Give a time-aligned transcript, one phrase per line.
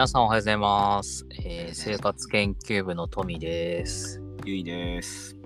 [0.00, 1.26] 皆さんおはようございます。
[1.44, 5.36] えー生活研究部の富です、ゆいです。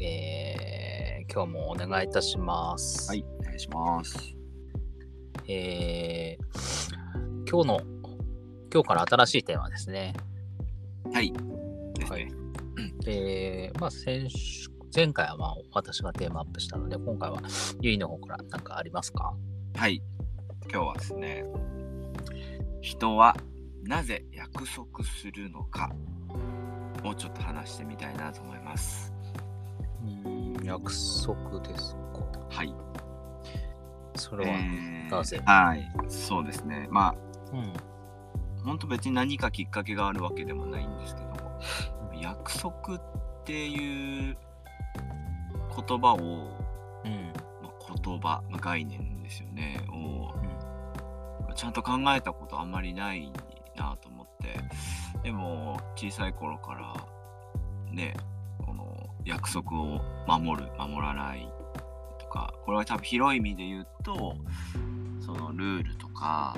[0.00, 3.10] えー今日もお願いいたします。
[3.10, 4.34] はい、お願いします。
[5.46, 7.80] えー今日の、
[8.72, 10.14] 今日から新しいテーマですね。
[11.12, 11.30] はい。
[12.08, 12.32] はいね。
[13.06, 17.42] えーまあ先週、前回はまあ私がテーマアップしたので、今回は
[17.82, 19.34] ゆいの方から何かありますか？
[19.74, 20.00] はい。
[20.72, 21.44] 今日はですね、
[22.80, 23.36] 人は
[23.86, 25.90] なぜ約束するのか
[27.04, 29.12] をちょっと話してみたいなと思います。
[30.24, 30.90] うん約
[31.24, 32.40] 束ですか？
[32.50, 32.74] はい。
[34.16, 35.40] それは、えーなぜ？
[35.44, 35.88] はい。
[36.08, 36.88] そうですね。
[36.90, 37.14] ま
[37.52, 37.60] うん。
[37.60, 37.72] あ、
[38.64, 41.28] 本当別に何かきっかけがあるわけでもないんですけど、
[42.20, 43.02] 約束っ
[43.44, 44.36] ていう
[45.86, 46.16] 言葉を、
[47.04, 47.32] うん。
[47.62, 50.34] まあ言葉、まあ概念ですよね、を
[51.54, 53.32] ちゃんと考えたことあんまりない
[53.76, 54.58] なと思って
[55.22, 56.94] でも小さい頃から
[57.92, 58.16] ね
[58.64, 61.48] この約束を守る守らない
[62.18, 64.36] とかこれは多分広い意味で言うと
[65.20, 66.56] そのルールとか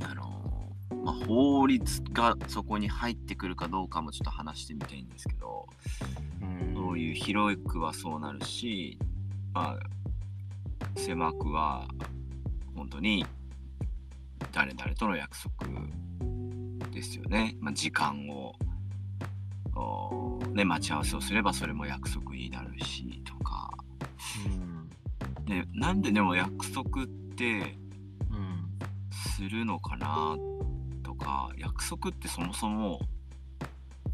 [0.00, 0.72] あの、
[1.04, 5.66] まあ、法律がそこに入ってくるかどうかもちょっと話してみたいんですけど
[6.40, 6.74] うん。
[6.74, 8.98] そういう広くはそうなるし、
[9.52, 11.86] まあ、狭くは
[12.74, 13.24] 本当に
[14.52, 15.52] 誰々との約束
[16.90, 17.56] ですよね。
[17.60, 18.54] まあ、時間を、
[19.74, 23.70] おね、待ち合わせをすればそれも約束になるしとか。
[24.46, 24.72] うん
[25.44, 27.76] でなんででも約束って
[28.30, 28.62] うん。
[29.34, 30.36] するのかな
[31.02, 33.00] とか約束ってそもそも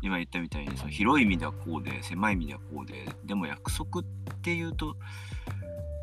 [0.01, 4.05] 今言ったみたいにその広い意味ではこうで狭い意味ではこうででも約束っ
[4.43, 4.97] ていうと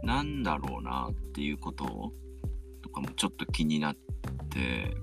[0.04, 2.12] なんだろうなっていうこと
[2.84, 3.96] とかもちょっと気になっ
[4.50, 4.96] て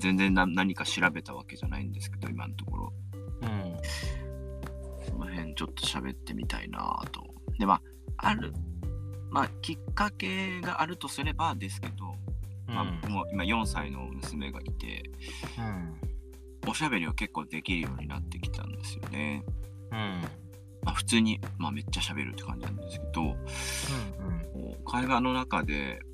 [0.00, 2.92] 全然な何か調べたわけじゃないんですけど今のところ
[3.42, 3.76] うん。
[5.06, 7.22] その辺ちょっと喋ってみたいなと
[7.58, 7.74] でま
[8.16, 8.52] あある
[9.30, 12.14] まあきっかけがあるとすればですけど、
[12.66, 15.10] まあ、僕も今4歳の娘がいて
[15.58, 16.14] うん。
[16.66, 19.44] おしゃべりを結構できるようになってきたんですよね。
[19.92, 20.22] うん。
[20.82, 23.22] まあ、普通に、まあ、めっちゃ喋るって感じなんですけど、
[24.52, 26.13] こう会話の中で、う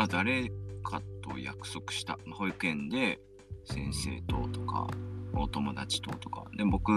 [0.00, 0.50] まあ、誰
[0.82, 3.20] かと約束した、まあ、保育園で
[3.66, 4.86] 先生ととか、
[5.34, 6.90] お友達ととか、で、僕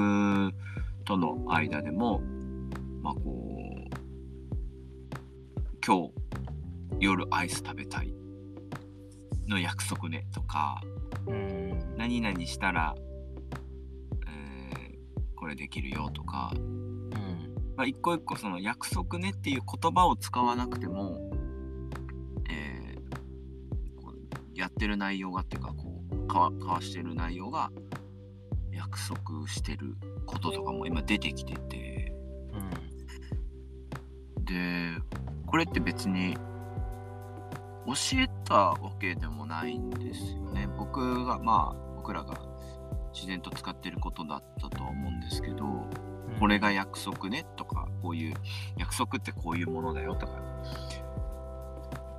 [1.03, 2.21] との間でも、
[3.01, 3.95] まあ、こう、
[5.85, 6.11] 今日
[7.01, 8.13] 夜アイス食べたい
[9.49, 10.81] の約束ねとか、
[11.27, 11.97] うん。
[11.97, 12.95] 何々したら、
[14.27, 17.09] えーこれできるよとか、うん。
[17.75, 21.32] まあ、一個一個その約束ねっていう言葉を使わなくても、
[24.73, 27.71] ってる内容がっていうかこう交わしてる内容が
[28.71, 29.95] 約束してる
[30.25, 32.13] こととかも今出てきてて。
[34.45, 34.99] で
[35.47, 36.35] これって別に
[37.85, 40.67] 教えたわけでもないんですよね。
[40.77, 42.35] 僕がまあ僕らが
[43.13, 45.87] 自然と使ってることだったとは思うんですけど、
[46.39, 48.33] これが約束ねとかこういう
[48.77, 50.33] 約束ってこういうものだよとか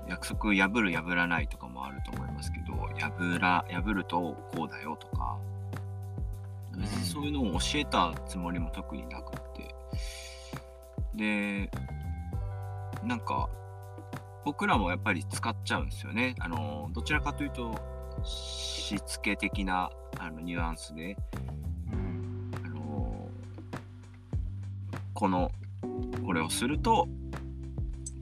[0.09, 5.39] 約束破る破らないとかもあると思いますけど破ら破るとこうだよとか
[6.77, 9.75] 別にそういうのを教えたつもりも特になくって。
[11.15, 11.71] で
[13.05, 13.49] なんか
[14.45, 16.35] 僕らもやっぱり使っちゃうんですよね。
[16.39, 17.75] あのどちらかというと
[18.25, 21.17] しつけ的なあのニュアンスで。
[21.93, 22.51] うん。
[22.65, 23.29] あの
[25.15, 25.51] この
[26.27, 27.09] これをすると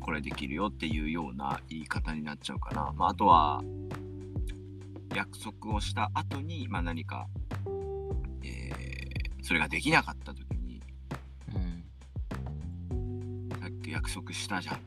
[0.03, 3.63] これできるよっていうような言い方になっちゃうかな、まあ、あとは
[5.15, 7.27] 約束をした後に、まあ、何か、
[8.43, 8.93] えー
[9.43, 10.81] それができなかった時に
[11.55, 13.49] うん。
[13.61, 14.79] さっき約束したじゃんっ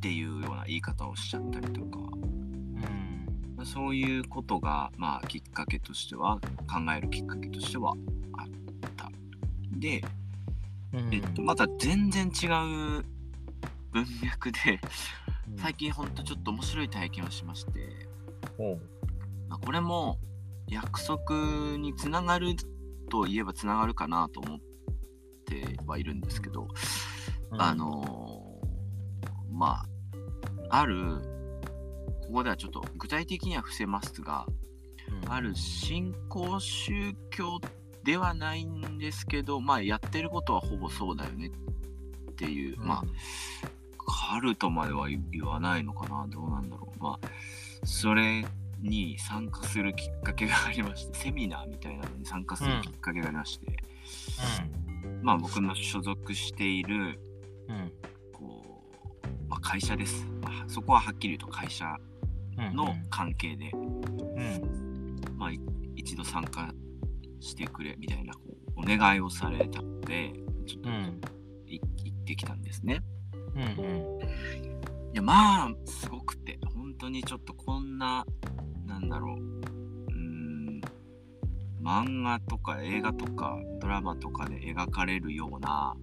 [0.00, 3.26] ていうような言い方をしちゃったりとか、うん。
[3.56, 7.94] まあそういうことが、まあ、きっかけとしては考えるきっかけとしては
[8.36, 8.46] あっ
[8.96, 9.10] た。
[9.70, 10.02] で、
[11.10, 12.46] えっと、また全然違
[13.00, 13.04] う
[13.94, 14.80] 文脈で
[15.56, 17.70] 最近ほんとちょっと面白い体験をしまして、
[18.58, 18.76] 近、
[19.48, 20.18] まあ、これも
[20.68, 22.56] 約束につながる
[23.08, 24.58] といえばつながるかなと思っ
[25.46, 26.66] てはいるんですけど、
[27.52, 28.44] あ、のー
[29.54, 29.84] ま
[30.68, 31.20] あある
[32.26, 34.46] ここではちょっと具体的には伏せますが
[35.28, 37.60] ある新興宗教
[38.02, 43.02] ではないんですけどまあやってることはほぼそうだよねっていう、まあ
[44.06, 47.28] カルトまでは言わないのかなどうなんだろうまあ
[47.84, 48.44] それ
[48.80, 53.66] に参加するきっかけがありまして セミナーみたいなのに参加するきっかけがありまして、
[55.22, 57.18] まあ僕の所属している
[57.68, 57.92] うん。
[58.32, 58.82] こ
[59.24, 61.96] う、まあ、会社です、まあ、そこははっきり言うと会社
[62.56, 62.76] うん。
[62.76, 65.16] の関係で、うん。
[65.36, 65.60] まあい
[65.96, 66.72] 一度参加
[67.40, 68.40] してくれみたいなこ
[68.76, 70.32] うお願いをされたので
[70.66, 70.88] ちょっと
[71.66, 73.02] 行ってきたんですね。
[73.54, 73.62] うん。
[73.62, 74.24] うん。
[75.12, 78.26] いやまあすごくて本当にちょっとこんな
[78.86, 80.80] なんだろううーん
[81.80, 85.94] 漫画とか映画とかドラマとかで描かれるような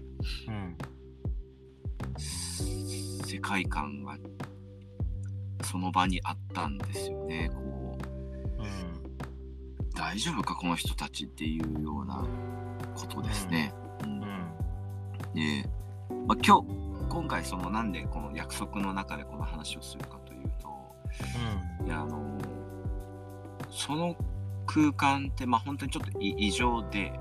[0.47, 0.77] うん。
[2.17, 4.17] 世界観が
[5.63, 7.97] その場にあったんですよねこ
[8.59, 9.91] ううん。
[9.93, 12.25] 大丈夫かこの人たちっていうような
[12.95, 13.73] ことですね。
[14.03, 15.33] うんうん。
[15.33, 15.69] で、
[16.27, 22.37] まあ、今日今回そのなんでこの約束の中でこの話をするかというといやあの
[23.69, 24.15] その
[24.65, 27.11] 空間ってまあ本当にちょっとい異常で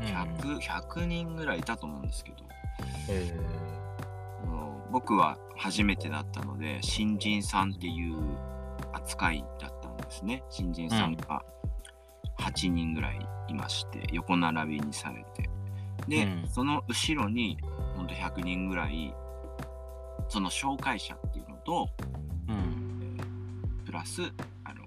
[0.00, 0.06] うん。
[0.06, 2.36] 100, 100人ぐらいいたと思うんですけど、
[3.10, 3.32] え
[4.42, 8.16] あの僕は初めてだったので新人さんっていう
[8.92, 10.42] 扱いだったんですね。
[10.48, 11.44] 新人さんが
[12.38, 15.50] 8人ぐらいいまして横並びにされて。
[16.08, 16.48] で、うん。
[16.48, 17.58] その後ろに
[18.00, 19.14] ほんと100人ぐらい
[20.30, 22.52] その紹介者っていうのとー。
[22.52, 23.18] うん。
[23.84, 24.22] プラス
[24.64, 24.80] あの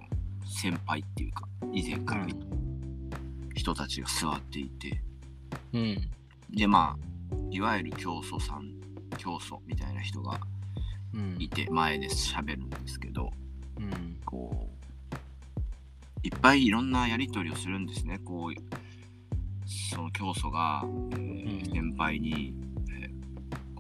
[0.44, 2.26] 先輩っていうか以前から
[3.54, 5.04] 人たちが座っていて、
[5.74, 6.10] うん。
[6.50, 8.74] でまあいわゆる教祖さん
[9.20, 10.40] 教祖みたいな人が
[11.14, 11.36] うん。
[11.40, 13.30] いて前で喋るんですけど
[13.78, 14.20] うん。
[14.26, 14.72] こ
[15.14, 18.54] ういっぱいいろんなやり取りをするんですねこう
[19.94, 22.73] その教祖が、えーうん先輩に、えー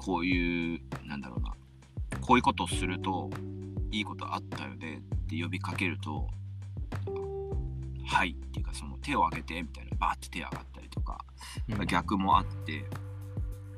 [0.04, 1.54] こういうなんだろうな
[2.20, 3.30] こういうことをすると
[3.92, 6.28] いいことあったよねって呼びかけると
[8.06, 11.20] はいっていうかその手を挙げてみたいなバーって手上がったりとか
[11.88, 12.86] 逆もあって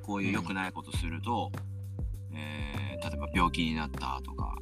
[0.03, 1.51] こういう良くないことすると、
[2.33, 2.75] えー
[3.05, 4.55] 例えば病気になったとか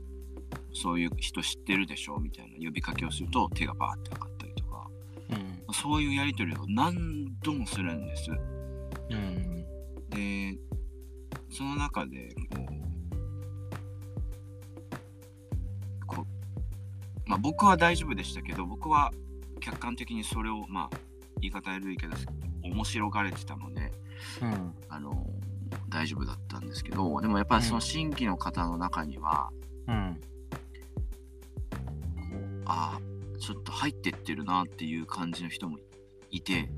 [0.73, 4.87] そういう人知ってるでしょみたいな呼びかけをすると手がバーって上がったりとか
[5.29, 5.73] うん。
[5.73, 8.31] そういうやり取りを何度もするんです。
[8.31, 9.65] うん。
[10.09, 10.57] で
[11.53, 12.65] その中でこ
[16.01, 19.11] うこう、まあ、僕は大丈夫でしたけど僕は
[19.59, 20.97] 客観的にそれをまあ
[21.39, 22.15] 言い方悪いけど
[22.63, 23.91] 面白がれてたので
[24.41, 24.73] うん。
[24.89, 25.27] あの
[25.89, 29.49] 大丈夫だったんですけどでもやっぱりその新規の方の中には、
[29.87, 30.19] うん。
[32.65, 32.99] ああ
[33.39, 35.77] ちょっと入ってってるなっていう感じの人も
[36.31, 36.69] いて。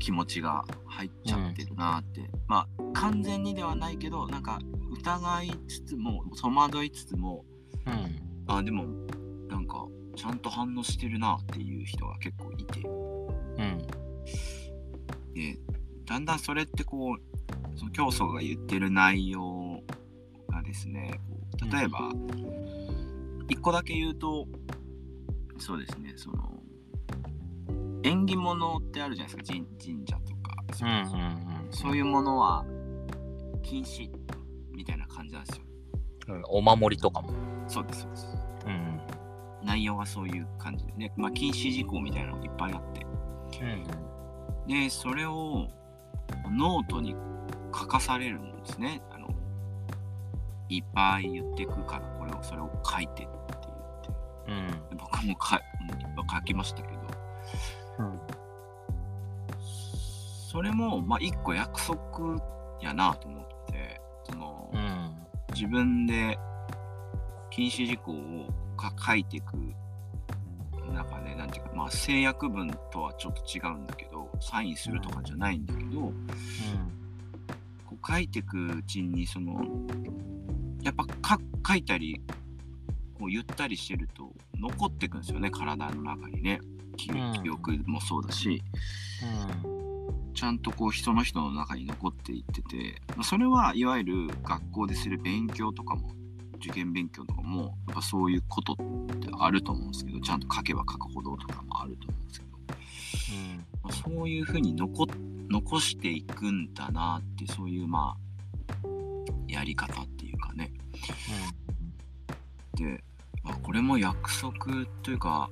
[0.00, 4.58] 気持ちが入っちゃってるなって、まあ完全にではないけどなんか
[4.90, 7.44] 疑いつつも戸惑いつつも
[7.86, 8.16] うん。
[8.48, 8.84] あでも
[9.48, 9.86] なんか
[10.16, 13.86] ちゃんと反応してるなっていう人が結構いてうん。
[15.34, 15.58] で
[16.06, 19.82] だんだんそれってこうその教祖が言ってる内容
[20.48, 21.20] がですね
[21.70, 22.10] 例えば、
[23.48, 24.46] 一個だけ言うと
[25.58, 26.49] そうですねその
[28.02, 30.50] 縁起物ってあるじゃないですか神神社とか
[30.82, 31.66] うん。
[31.66, 31.68] うん。
[31.70, 32.64] そういうものは
[33.62, 34.10] 禁止
[34.72, 35.64] みたいな感じなんですよ。
[36.28, 36.42] うん。
[36.48, 37.32] お守りとかも。
[37.68, 38.26] そうです、そうです。
[38.66, 39.00] うん。
[39.62, 43.06] 内容はそういう感じでね、まあ、禁止事項みたいなのがいっぱいあって。
[43.60, 43.84] うん。
[44.66, 45.68] で、それを
[46.50, 47.14] ノートに
[47.74, 49.02] 書かされるんですね。
[49.10, 49.28] あの
[50.68, 54.08] いっぱい言ってくから、これを、それを書いてって言って。
[54.48, 54.88] うん。
[54.90, 57.00] で僕もかうんいっぱい書きましたけど、うん。
[60.50, 62.36] それも、まあ、一個約束
[62.80, 65.16] やなと思って、その、うん。
[65.54, 66.38] 自分で
[67.50, 69.56] 禁止事項をか書いていく
[70.92, 76.00] 中で、なんていうか、まあ、制約文とはちょっと違うんだけど、サインするとかじゃないんだけど、
[77.86, 79.62] こう書いていくうちに、その、
[80.82, 82.20] やっぱか書いたり、
[83.18, 86.60] こう言ったりしてると、残っていくんですよね、体の中にね。
[87.08, 88.62] 記憶もそうだし、
[90.34, 94.14] ちゃんとこう人の人の中に残っていってて、まあそれはいわゆる
[94.44, 96.12] 学校でする勉強とかも、
[96.56, 98.76] 受験勉強とかも、やっぱそういうことっ
[99.18, 102.52] てあると思うんですけど、ちゃんと書けば書くほどとかもあると思うんですけど、
[103.82, 105.06] まあそういうふうに残
[105.50, 108.30] 残していくんだなって、そういうまあ、
[109.48, 110.72] やり方っていうかね。
[112.74, 113.02] で、
[113.42, 114.52] まあ、これも約束
[115.02, 115.50] というか、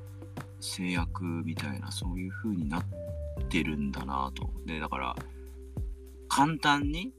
[0.60, 2.84] 制約みたいな、そういうふうになっ
[3.48, 4.50] てるんだなと。
[4.66, 5.16] で、だから、
[6.28, 7.12] 簡単に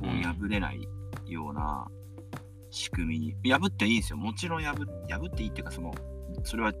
[0.00, 0.88] こううん破れない
[1.26, 1.86] ような
[2.70, 4.16] 仕組みに、破っていいんですよ。
[4.16, 5.94] もちろん破破っていいっていうか、その、
[6.44, 6.72] それは、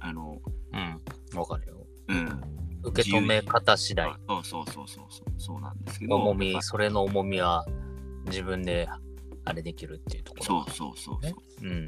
[0.00, 0.40] あの、
[0.72, 1.38] うん。
[1.38, 1.86] わかるよ。
[2.08, 2.40] うん。
[2.82, 4.10] 受け止め方次第。
[4.28, 6.16] そうそうそうそうそう、そうなんですけど。
[6.16, 7.66] 重み、それの重みは
[8.26, 8.88] 自分で
[9.44, 10.44] あれできるっていうところ。
[10.44, 11.20] そうそうそうそう。
[11.22, 11.84] ねうん。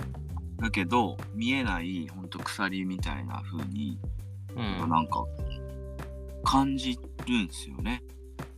[0.60, 3.98] だけど、見えない、ほんと鎖みたいな風に、
[4.54, 4.90] うん。
[4.90, 5.24] なんか、
[6.44, 8.02] 感じるんですよね。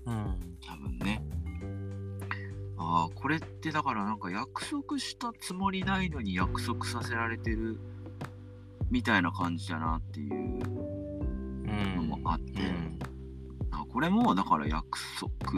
[0.06, 0.56] うん。
[0.66, 1.22] 多分ね。
[2.76, 7.78] ああ、これってだからなんか約束したつもりないのに約束させられてる
[8.90, 12.98] みたいな感じだなっていううんのもあって、うん
[13.70, 15.52] あこれもだから約束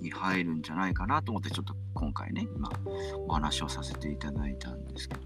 [0.00, 2.70] に入るんじゃないかなと思ってちょっと今回ね、今
[3.28, 5.22] お話をさせていただいたんですけど、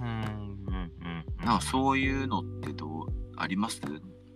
[0.00, 0.06] うん。
[0.06, 0.70] うん。
[0.70, 1.44] うん。
[1.44, 3.80] なんかそういうのってどうあります？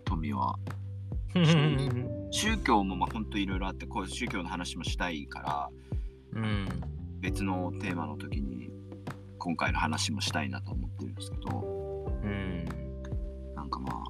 [0.05, 0.59] 富は。
[1.35, 2.28] うん。
[2.31, 5.71] 宗教もまあ本当いろいろあってこう宗教の話もしたいか
[6.35, 6.69] らうん。
[7.21, 8.71] 別のテーマの時に
[9.38, 12.64] 今回の話もしたいなと思ってるんですけどうん。
[13.55, 14.05] なんかまあ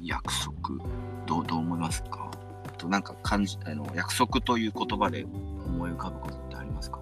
[0.00, 0.84] 約束
[1.26, 2.25] どうどう思いますか？
[2.76, 6.98] となんか感じあの約束という言葉で思い浮かぶことってありますか？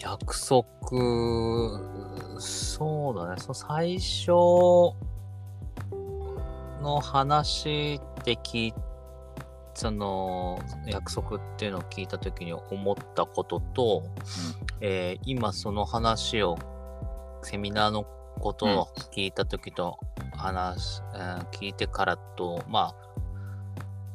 [0.00, 0.64] 約束、
[2.40, 3.40] そうだね。
[3.40, 4.28] その最初
[6.80, 8.74] の話って聞い
[9.74, 14.04] その約束っていうのを聞いた時に思ったことと、
[14.80, 16.56] えー今その話を
[17.42, 18.04] セミナーの
[18.40, 19.98] ことを聞いた時と
[20.36, 21.20] 話、うん
[21.52, 23.08] 聞いてからとまあ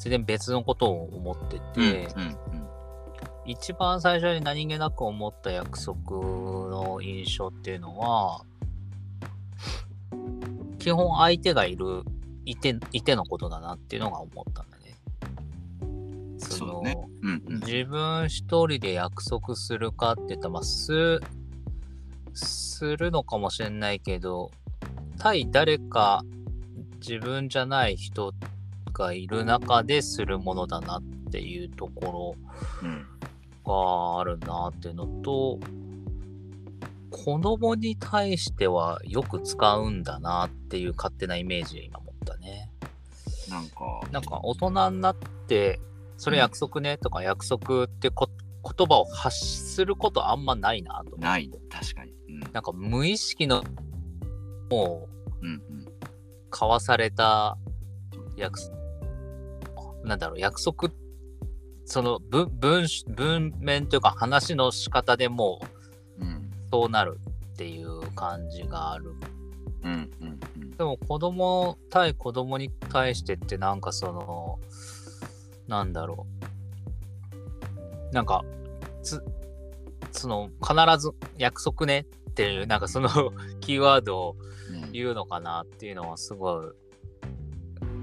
[0.04, 2.64] 全然別のことを思ってて、うんうん
[3.46, 8.42] 一番最初に何気なく思った約束の印象っていうのは、
[10.80, 12.04] 基本相手がいる、
[12.46, 14.96] いて、いてのことだなっていうのが思ったんだね。
[16.38, 21.20] そのねうんうん自分一人で約束するかって言ったら、まあ、す、
[22.34, 24.52] するのかもしれないけど、
[25.18, 26.24] 対誰か
[27.00, 28.34] 自分じゃない人
[28.94, 32.38] がいる中でするものだなっていうとこ
[32.82, 33.06] ろうん
[33.66, 35.60] があるなっていうのと、
[37.10, 42.70] 子供に対してはよく使うんだなっていう勝手なイメージを今持ったね。
[43.50, 44.02] なんか。
[44.12, 45.16] なんか大人になっ
[45.48, 45.80] て、
[46.18, 48.30] それ約束ねとか約束ってこ
[48.64, 51.22] 言葉を発することあんまないなと思って。
[51.22, 51.52] ない。
[51.70, 52.14] 確かに。
[52.30, 52.40] うん。
[52.52, 53.64] なんか無意識の
[54.70, 55.08] も
[55.42, 55.86] ううんうん。
[56.52, 57.58] 交わされた
[58.38, 58.60] 約
[60.04, 60.90] なんだろう約束
[61.86, 65.60] その文文文面というか話の仕方でも
[66.20, 66.50] ううん。
[66.72, 67.20] そうなる
[67.54, 69.14] っていう感じがある。
[69.84, 70.72] うんうんうん。
[70.72, 74.60] でも子供対子供に対してってなんかその
[75.68, 76.26] なんだろ
[78.12, 78.14] う。
[78.14, 78.44] なんか
[79.02, 79.24] つ
[80.12, 83.10] その必ず約束ねっていうなんかその
[83.62, 84.36] キーワードを
[84.72, 84.92] うん。
[84.92, 86.68] 言うのかなっていうのはすごい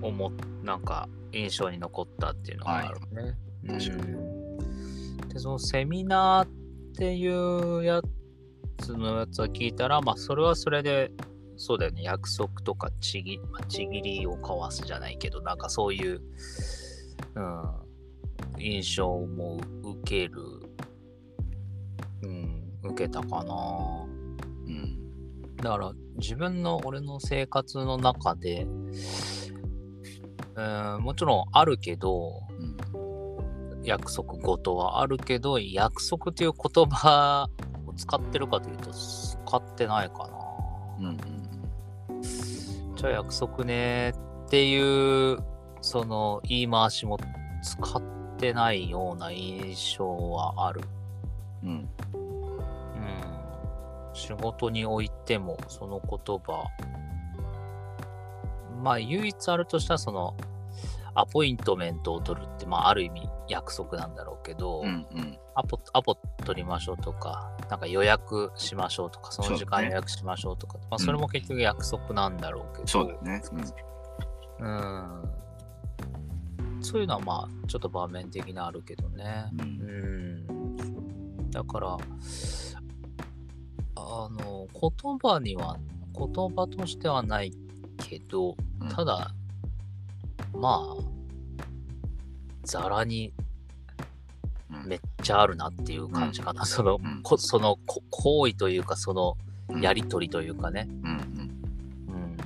[0.03, 3.23] 思っなんか印象に残ったっていうのがあるね。
[3.23, 3.35] はい
[3.67, 6.49] 確かうんでそのセミナーっ
[6.97, 8.01] ていうや
[8.79, 11.13] つのやつを聞いたらまあそれはそれで
[11.57, 16.23] そうだよね約束とかちぎ,、まあ、ちぎりを交わすじゃないけどなんかそういう、
[17.35, 17.63] うん、
[18.59, 20.41] 印象も受ける、
[22.23, 24.07] うん、受けたかな。
[24.67, 25.01] うん
[25.57, 28.67] だから自分の俺の生活の中で、
[30.61, 32.77] うん、もちろんあるけどうん。
[33.83, 37.49] 約束事はあるけど約束という言葉
[37.87, 40.29] を使ってるかというと使ってないか
[40.99, 41.09] な。
[41.09, 41.17] うん
[42.95, 45.39] じゃあ約束ねっていう
[45.81, 47.19] その言い回しも
[47.63, 48.03] 使っ
[48.37, 50.83] てないような印象はある。
[51.63, 51.77] うんうん。
[51.77, 51.89] うん。
[54.13, 56.67] 仕事においてもその言葉。
[58.83, 60.37] まあ唯一あるとしたらその
[61.15, 65.39] アポイントメントを取るってまあある意味約束なんだろうけど、うんうん。
[65.55, 66.15] アポアポ
[66.45, 73.43] 取りましょうとかなんか予約しましょうとかその時間予約しましょうとかまあそれも結局約束なんだろうけど、そうだよね。
[74.59, 74.67] うん。
[74.67, 74.71] う
[76.79, 76.83] ん。
[76.83, 79.47] そういうのはまあちょっと場面的なあるけどね。
[79.59, 79.71] ううん
[80.47, 81.51] ん。
[81.51, 81.97] だから、
[83.97, 85.77] あの、言葉には、
[86.17, 87.53] 言葉としてはない
[87.99, 88.89] けど、うん。
[88.89, 89.35] ただ、
[90.61, 91.03] まあ、
[92.65, 93.33] ざらに
[94.71, 94.89] うん。
[94.89, 96.65] めっちゃあるなっていう感じかな。
[96.65, 97.23] その、うん。
[97.23, 99.37] こそのこ行為というか、その
[99.69, 99.81] うん。
[99.81, 100.87] やりとりというかね。
[100.89, 102.37] うんうん。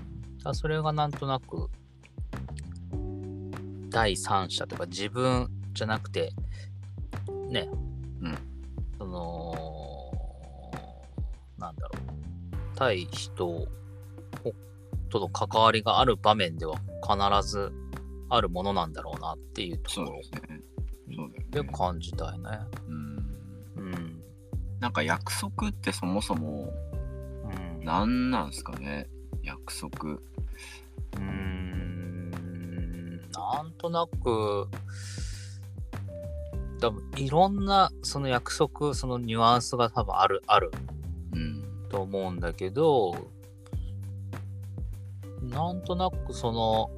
[0.47, 0.55] うん。
[0.55, 1.69] それがなんとなく、
[3.91, 6.33] 第三者とか自分じゃなくて、
[7.51, 7.69] ね、
[8.21, 8.39] うん。
[8.99, 9.55] その、
[12.75, 13.69] 対人
[15.09, 17.73] との関わりがある場面では必ず
[18.35, 20.21] あるものなんだろうなっていうところ
[21.51, 22.45] で感じたいね。
[22.89, 23.17] うん、
[23.77, 24.23] うん、
[24.81, 26.73] なんか約束ってそもそも
[27.85, 29.07] 何なんすかね、
[29.43, 30.13] 約束。
[30.13, 32.31] うーん、
[33.31, 34.69] なんとなく、
[36.81, 40.71] 多分いろんなその約束、そのニュアンスが多分ある、ある、
[41.35, 43.15] うん、と思うんだけど、
[45.43, 46.91] なんとなくその、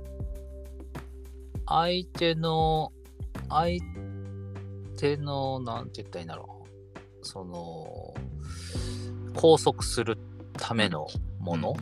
[1.67, 2.93] 相手の、
[3.49, 3.83] 相
[4.97, 6.65] 手の、なんて言ったらいいんだろ
[7.23, 7.27] う。
[7.27, 8.15] その、
[9.35, 10.19] 拘束する
[10.55, 11.07] ための
[11.39, 11.75] もの、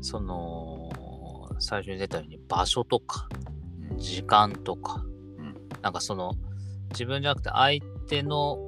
[0.00, 0.90] その
[1.58, 3.28] 最初に出たように場所とか
[3.96, 5.04] 時間とか、
[5.80, 6.32] なんかその
[6.90, 8.58] 自分じゃなくて相手の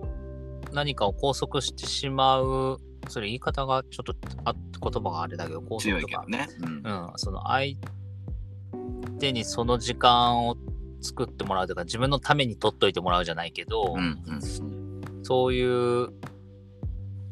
[0.72, 6.48] 何かを拘束してしまうそれ言い方がちょっとあ言葉があれだけど拘束とか、ね。
[6.62, 7.76] うん、うん、その相
[9.24, 10.56] 手にその時間を
[11.00, 16.10] 作ってもらうというか自分のために取っといてもらうじゃないけど、うんうん、そういう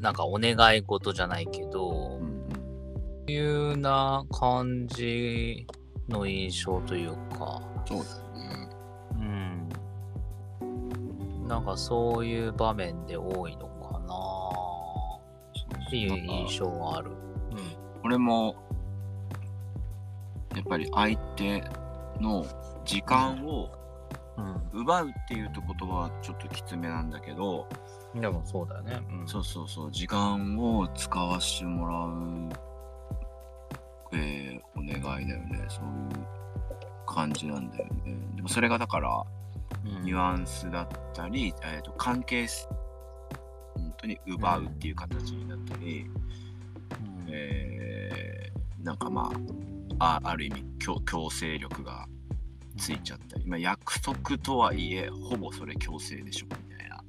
[0.01, 5.67] なんかお願い事じゃないけど、うん、いうな感じ
[6.09, 7.63] の印象というか。
[7.87, 8.69] そうですね。
[10.61, 11.47] うん。
[11.47, 14.15] なんかそういう場面で多いのかな
[15.87, 17.11] っていう印象はある。
[17.11, 17.59] うん。
[18.03, 18.57] 俺も、
[20.57, 21.63] やっぱり相手
[22.23, 22.47] の
[22.85, 23.71] 時間を
[24.73, 27.69] 奪うっていうとことはちょっときつめなんだけど、
[28.15, 29.01] でもそうだよね。
[29.11, 32.51] うん、そうそうそう、時間を使わしてもらう、
[34.13, 35.65] えー、お願いだよね。
[35.69, 35.91] そういう
[37.07, 38.15] 感じなんだよね。
[38.37, 39.25] でもそれがだから、
[40.03, 42.47] ニュアンスだったり、えーと、関係
[43.75, 46.09] 本当に奪うっていう形になったり、う
[47.25, 49.31] ん、えー、なんかまあ、
[50.03, 52.07] あある意味強強制力が
[52.77, 57.05] ついちゃったり、まあ、約束とはいえほぼそれ強制でしょみたいな。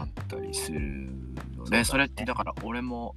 [0.00, 0.80] あったりする
[1.54, 3.14] ので、それってだから俺も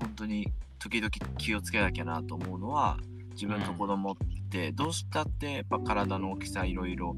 [0.00, 2.96] 本当に時々気をつけなきゃなと思うのは
[3.32, 4.16] 自分と子供っ
[4.50, 7.14] てどうしたってやっぱ体の大きさいろいろ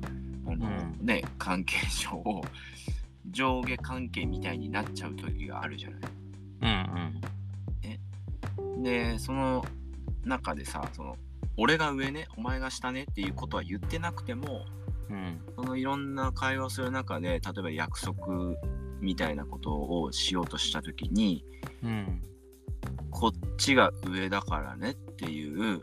[0.47, 0.69] あの、
[1.01, 2.43] ね関係上
[3.31, 6.01] 上下関係みたいになっちゃう時があるじゃない。
[6.63, 7.21] うん
[8.83, 9.65] うん、ね、でその
[10.25, 11.17] 中でさその
[11.57, 14.65] 俺が上ねお前が下ねっていうことは言ってなくても
[15.11, 18.17] うん、そのいろんな会話をする中で例えば約束
[19.01, 21.45] みたいなことをしようとした時に、
[21.83, 22.23] うん、
[23.11, 25.81] こっちが上だからねっていう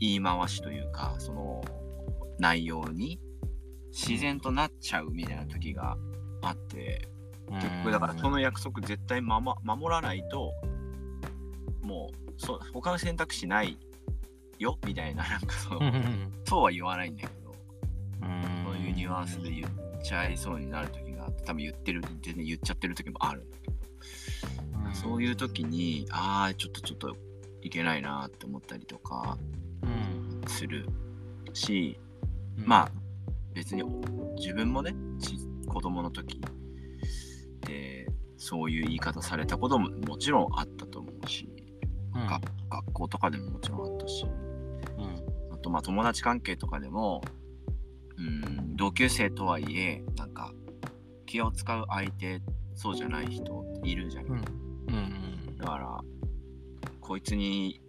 [0.00, 1.62] 言い回しというかその
[2.38, 3.20] 内容に
[3.92, 5.96] 自然となっちゃうみたいな時が
[6.42, 7.08] あって、
[7.48, 10.52] うん、結局だからその約束絶対、まま、守らないと
[11.82, 13.78] もうそ他の選択肢ない
[14.58, 15.80] よみたいななんかその
[16.44, 17.54] そうは言わないんだけど
[18.64, 19.70] そういうニュアンスで言っ
[20.02, 23.74] ちゃいそうになる時があって多分言ってる全然言っちゃってる時もあるんだけど、
[24.94, 27.16] そういう時にああちょっとちょっと
[27.62, 29.38] いけないなって思ったりとか
[30.46, 30.86] する
[31.52, 31.98] し、
[32.56, 32.90] まあ
[33.52, 33.82] 別に
[34.36, 34.94] 自分もね
[35.66, 36.40] 子供の時
[37.62, 41.48] でそういう言い方されたことももちろんあったと思うし、
[42.14, 44.24] うん、学校とかでももちろんあったし、
[44.98, 47.22] うん、あとまあ友達関係とかでも
[48.16, 50.52] うん同級生とはいえなんか
[51.26, 52.40] 気を使う相手
[52.74, 54.96] そうじゃない人いるじゃない、うん。
[55.48, 56.00] うん、だから
[57.00, 57.80] こいつに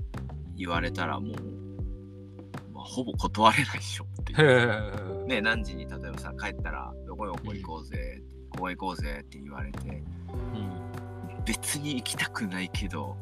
[0.57, 5.25] 言われたらもう、まあ、ほぼ断れないでしょっていう。
[5.25, 13.15] ね何時に例えばさ帰ったらどこどこ行こうぜ、ここ行こうぜって言われて、うん、別に行きたくないけど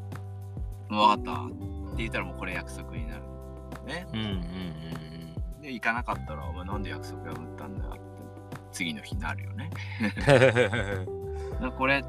[0.90, 3.24] 分かったって言ったらもうこれ約束になる。
[3.86, 5.04] ね、うんうんうん
[5.64, 8.02] で、行かなかったら、お前なんで約束破ったんだよって、
[8.72, 9.70] 次の日になるよね。
[11.78, 12.04] これ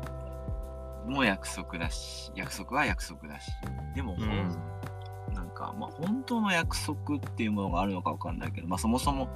[1.07, 3.53] も約束だし、約束は約束だし、
[3.95, 9.29] でも、うん、なんか、まあ、本当の約束っていうものがあるのかわかんないけど、まあ、そもそも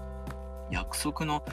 [0.71, 1.45] 約束の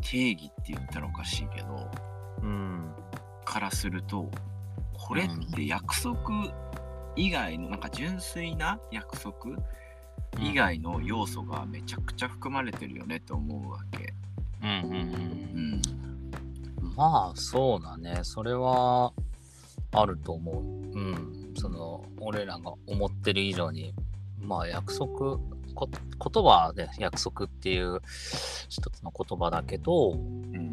[0.00, 1.90] 定義って言ったらおかしいけど、
[2.42, 2.94] うん、
[3.44, 4.30] からすると、
[5.06, 6.16] これって約束
[7.14, 9.34] 以外のなんか純粋な約束、
[10.40, 14.14] 以外の要素がめちゃくちゃ含まれてるよねと思うわけ。
[14.62, 15.82] うんうんうん。
[16.82, 18.20] うん、まあそうだね。
[18.22, 19.12] それは
[19.92, 20.64] あると思う。
[20.64, 21.52] うん。
[21.54, 23.92] その俺らが思ってる以上に
[24.40, 25.38] まあ約束
[25.74, 28.00] こ言葉で約束っていう
[28.70, 30.72] 一つの言葉だけど、うん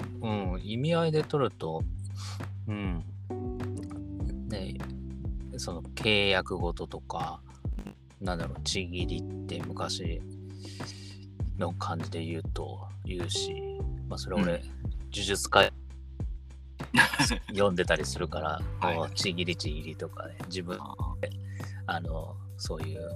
[0.53, 1.83] うん、意味合いで取ると、
[2.67, 3.03] うん、ね、
[5.57, 7.41] その契約事とか、
[8.19, 10.21] なんだろう、ちぎりって昔
[11.57, 13.53] の感じで言うと言うし、
[14.07, 14.61] まあそれ俺、うん。
[15.13, 15.73] 呪術界
[17.49, 19.15] 読んでたりするから、はい。
[19.15, 20.95] ちぎりちぎりとかね、自分、あ
[21.87, 23.09] あの、そういう、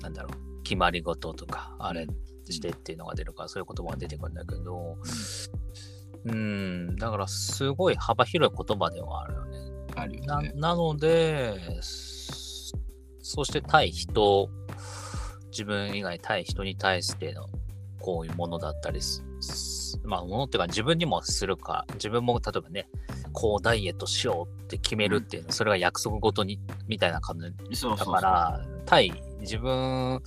[0.00, 2.06] なんだろう、決まり事とか、あれ
[2.48, 4.96] してっていうのが出るから、そういう言葉が出てくるんだけど、
[6.24, 9.58] うん、だからすごい幅広い言葉ではあるよね。
[9.96, 10.52] あるよなね。
[10.54, 12.76] なので、そ
[13.22, 14.50] そして対人、
[15.50, 17.46] 自分以外対人に対しての
[18.00, 19.00] こういうものだったり
[20.04, 22.88] まあ、ものっていうか自分にもするか、自分も例えばね、
[23.32, 27.38] こうダイエットしようって決めるっていうの、それが約束ごとにみたいな感
[27.70, 27.96] じだ。
[27.96, 30.20] から、対自分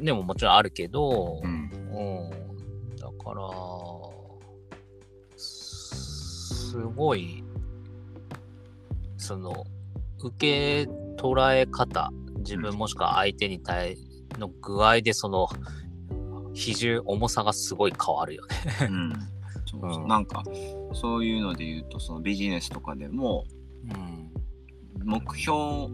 [0.00, 1.70] でももちろんあるけど、うん。
[1.92, 3.48] うん、だから、
[5.36, 7.44] すごい、
[9.22, 9.64] その、
[10.22, 13.96] 受け捉え方、自分もしくは相手に対
[14.38, 15.48] の具合で、その、
[16.54, 18.86] 比重、重さがすごい変わるよね。
[18.88, 19.12] うん
[19.64, 20.42] そうなんか
[20.92, 23.46] そういうので言うとそのビジネスとかでも
[23.88, 24.30] うん。
[25.02, 25.88] 目標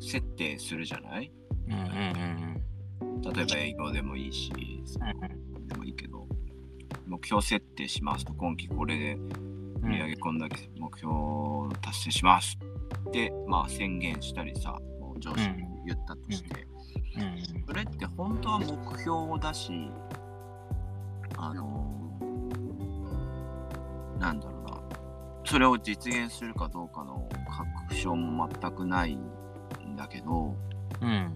[0.00, 1.30] 設定するじゃない？
[1.68, 6.26] うんうん例えば営業でもいいしうんでもいいけど
[7.06, 9.51] 目標設定しますと今期これでうん。
[9.82, 11.12] 売り上げこんだけ目標
[11.80, 12.56] 達成します。
[13.08, 14.78] ってまあ宣言したりさ
[15.18, 16.66] 上司に言ったとして、
[17.16, 17.64] うん。
[17.66, 18.66] それって本当は目
[19.00, 19.90] 標だし
[21.36, 22.18] あの
[24.18, 24.80] なんだろうな。
[25.44, 27.28] それを実現するかどうかの
[27.88, 30.54] 確証も全くないんだけど
[31.00, 31.34] うん。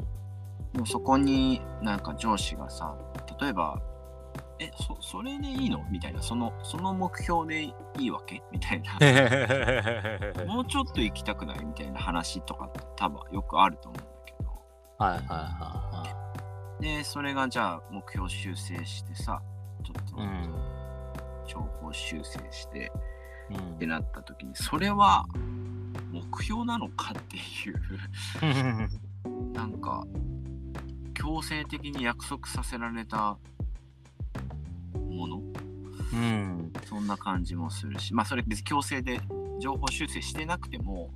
[0.73, 2.97] でもそこになんか上司がさ
[3.41, 3.81] 例えば
[4.59, 6.23] 「えそそれでいいの?」みたいな。
[6.23, 8.43] そのその目標でいいわけ？
[8.53, 8.93] みたいな。
[10.47, 11.65] もうちょっと行きたくない？
[11.65, 14.51] みたいな話とかって多分よくあると思うんだけど。
[14.99, 16.27] はいはいは
[16.81, 19.41] でそれがじゃあ目標修正してさ
[19.85, 20.17] ちょっと。
[21.47, 22.91] 情報修正して
[23.51, 23.57] うん。
[23.77, 25.25] ってなった時にそれは
[26.11, 27.41] 目標なのかってい
[27.73, 29.53] う。
[29.53, 30.05] なんか
[31.15, 33.39] 強制的に約束させられた
[35.17, 35.43] もの
[36.13, 36.73] うん。
[36.85, 39.21] そんな感じもするしまあそれ別に強制で
[39.61, 41.11] 情報修正してなくても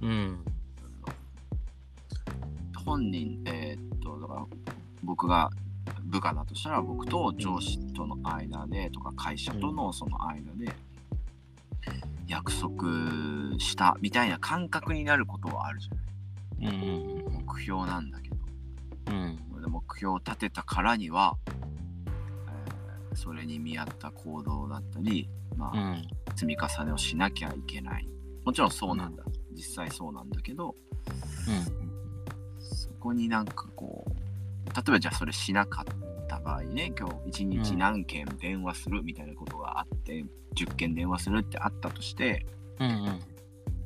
[0.00, 0.44] うん。
[2.84, 4.46] 本人えーっとだから
[5.02, 5.50] 僕が
[6.04, 10.72] 部下だとしたら僕と上司との間でとか会社とのその間で
[12.26, 12.84] 約束
[13.58, 17.44] したみたいな感覚になることはあるじゃないうん。
[17.46, 18.36] 目標なんだけど
[19.08, 19.38] うん。
[19.70, 21.67] 目標を立てたからには、えー
[23.18, 26.02] それに見合った行動だったり、まあうん。
[26.36, 28.08] 積み重ねをしなきゃいけない
[28.44, 30.74] もちろんそうなんだ、実際そうなんだけど
[32.60, 34.10] そこになんかこう
[34.74, 35.84] 例えばじゃあそれしなかっ
[36.28, 42.46] た場合ね今日一日何件電話するみたいなことがあって、10件電話するってあったとして
[42.78, 42.88] うん。
[42.88, 43.20] うん。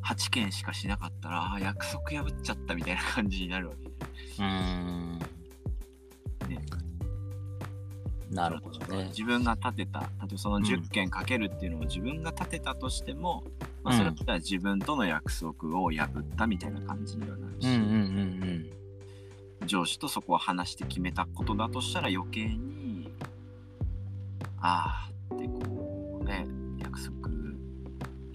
[0.04, 3.92] 8件しかしなかったら約束破っちゃったみたいな感じになるわけで
[4.40, 4.44] うん。
[4.44, 5.01] ね
[8.32, 9.04] なるほどね。
[9.08, 13.44] 自分が立てた例えばそのうん10件かけるっていうのを自分が立てたとしても、
[13.82, 18.72] まあ、うんそれは自分との約束を破ったみたいな感じにはなるし、うんうんうん
[19.64, 23.08] 上司とそこを話して決めたことだとしたら余計に
[24.60, 26.48] ああってこうね
[26.80, 27.28] 約束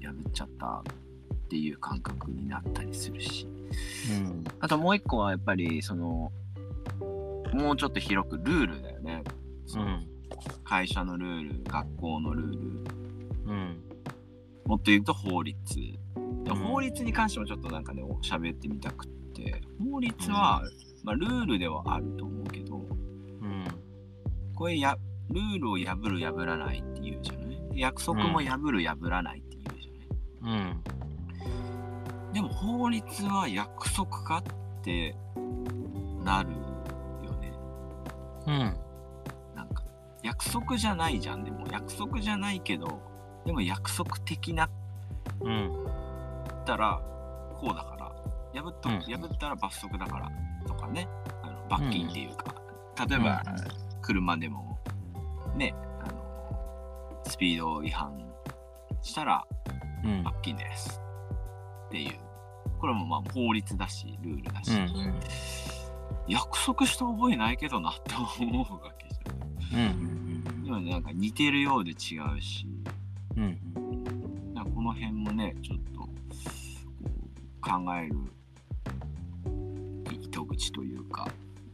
[0.02, 0.84] 破っちゃったっ
[1.50, 3.46] ていう感覚になったりするし
[4.10, 4.44] うん。
[4.62, 6.32] あともう一個はやっぱりその
[7.54, 9.24] もうちょっと広くルールだよね。
[9.68, 10.00] その
[10.64, 12.60] 会社のルール、学校のルール、
[13.46, 13.84] うん。
[14.66, 15.76] もっと言うと法律。
[15.76, 20.64] でうん法律に関してもちょっとなんかね、喋ってみたくって、法律は、
[21.04, 22.80] まあ、ルールではあると思うけど、う
[23.46, 23.66] ん。
[24.56, 24.98] これや、
[25.30, 27.48] ルールを破る、破らないっていうじゃない？
[27.74, 30.60] で約束も破る、破らないっていうじゃない、
[32.30, 32.34] うん。
[32.34, 34.44] でも法律は約束かっ
[34.84, 35.16] て
[36.24, 36.52] なる
[37.26, 37.54] よね。
[38.48, 38.78] うん。
[40.24, 43.02] 約束じゃないじゃんでも約束じゃないけど
[43.46, 44.70] でも約束的な
[45.42, 45.86] うん。
[46.62, 47.02] ったら
[47.54, 47.96] こうだか
[48.54, 50.32] ら破っと、うん破ったら罰則だから
[50.68, 51.08] とかね
[51.44, 52.56] あの罰金っていうか、
[53.08, 54.78] 例えば、うん車でも
[55.56, 58.14] ねあのスピード違反
[59.02, 59.46] したら
[60.04, 60.24] うん。
[60.24, 61.02] 罰金です
[61.88, 62.20] っていう
[62.80, 65.20] これもまあ法律だしルールだし、うん。
[66.28, 68.97] 約束した覚えないけどなって思うわけじうんうんゃん。
[69.72, 72.68] でもなんか似てるようで違うし、
[73.36, 73.58] うん
[74.78, 76.02] この辺もね、ちょっと
[77.68, 78.16] 考える
[80.12, 81.28] 糸口というか、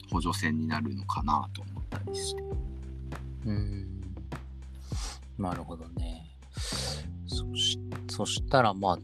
[0.10, 2.42] 補助線になるのかなと思ったりして。
[3.46, 3.88] うん
[5.38, 6.30] なるほどね。
[7.28, 7.78] そし
[8.10, 9.00] そしたらまあ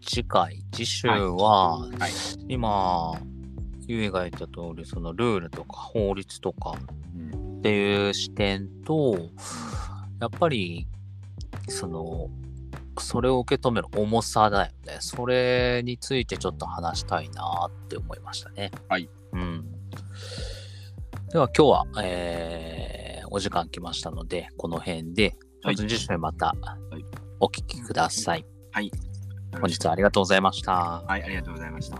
[0.00, 2.12] 次回次週は、はい。
[2.48, 3.12] 今
[3.86, 6.74] ゆえが言った通りそのルールとか法律とか
[7.14, 7.43] うん。
[7.64, 9.16] っていう視点と
[10.20, 10.86] やっぱり
[11.66, 12.28] その
[12.98, 14.98] それを受け止める重さだよね。
[15.00, 18.70] それについてちょっと話したいなって思いましたね。
[18.86, 19.08] はい。
[19.32, 19.64] うん。
[21.32, 26.54] では今日は、えーお時間来ましたので、この辺で、はい次週また
[26.96, 27.04] い
[27.40, 28.44] お聞きください。
[28.72, 28.92] はい。
[29.58, 30.72] 本日はありがとうございました。
[31.00, 31.98] はい、ありがとうございました。